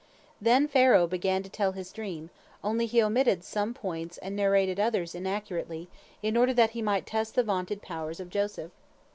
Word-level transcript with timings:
"Then 0.41 0.67
Pharaoh 0.67 1.05
began 1.05 1.43
to 1.43 1.49
tell 1.49 1.73
his 1.73 1.91
dream, 1.91 2.31
only 2.63 2.87
he 2.87 3.03
omitted 3.03 3.43
some 3.43 3.71
points 3.75 4.17
and 4.17 4.35
narrated 4.35 4.79
others 4.79 5.13
inaccurately 5.13 5.89
in 6.23 6.35
order 6.35 6.55
that 6.55 6.71
he 6.71 6.81
might 6.81 7.05
test 7.05 7.35
the 7.35 7.43
vaunted 7.43 7.83
powers 7.83 8.19
of 8.19 8.31
Joseph. 8.31 8.71